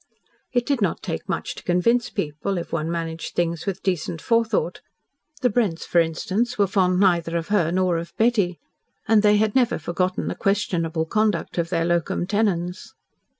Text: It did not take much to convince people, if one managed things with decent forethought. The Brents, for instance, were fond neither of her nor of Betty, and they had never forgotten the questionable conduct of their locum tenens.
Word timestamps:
It 0.51 0.65
did 0.65 0.81
not 0.81 1.03
take 1.03 1.29
much 1.29 1.53
to 1.53 1.63
convince 1.63 2.09
people, 2.09 2.57
if 2.57 2.73
one 2.73 2.89
managed 2.89 3.35
things 3.35 3.67
with 3.67 3.83
decent 3.83 4.19
forethought. 4.19 4.81
The 5.43 5.49
Brents, 5.51 5.85
for 5.85 6.01
instance, 6.01 6.57
were 6.57 6.65
fond 6.65 6.99
neither 6.99 7.37
of 7.37 7.49
her 7.49 7.69
nor 7.69 7.99
of 7.99 8.11
Betty, 8.17 8.57
and 9.07 9.21
they 9.21 9.37
had 9.37 9.53
never 9.53 9.77
forgotten 9.77 10.27
the 10.27 10.33
questionable 10.33 11.05
conduct 11.05 11.59
of 11.59 11.69
their 11.69 11.85
locum 11.85 12.25
tenens. 12.25 12.95